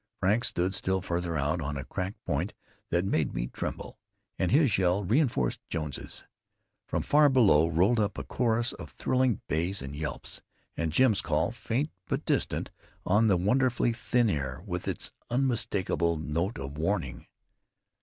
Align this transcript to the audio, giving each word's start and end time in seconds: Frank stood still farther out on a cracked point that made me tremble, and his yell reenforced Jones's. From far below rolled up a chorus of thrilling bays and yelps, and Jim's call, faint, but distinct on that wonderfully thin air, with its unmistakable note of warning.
Frank 0.19 0.43
stood 0.45 0.73
still 0.73 0.99
farther 0.99 1.37
out 1.37 1.61
on 1.61 1.77
a 1.77 1.83
cracked 1.85 2.25
point 2.25 2.55
that 2.89 3.05
made 3.05 3.35
me 3.35 3.45
tremble, 3.45 3.99
and 4.39 4.49
his 4.49 4.79
yell 4.79 5.03
reenforced 5.03 5.61
Jones's. 5.69 6.25
From 6.87 7.03
far 7.03 7.29
below 7.29 7.67
rolled 7.67 7.99
up 7.99 8.17
a 8.17 8.23
chorus 8.23 8.73
of 8.73 8.89
thrilling 8.89 9.41
bays 9.47 9.79
and 9.79 9.95
yelps, 9.95 10.41
and 10.75 10.91
Jim's 10.91 11.21
call, 11.21 11.51
faint, 11.51 11.91
but 12.07 12.25
distinct 12.25 12.71
on 13.05 13.27
that 13.27 13.37
wonderfully 13.37 13.93
thin 13.93 14.27
air, 14.27 14.63
with 14.65 14.87
its 14.87 15.11
unmistakable 15.29 16.17
note 16.17 16.57
of 16.57 16.79
warning. 16.79 17.27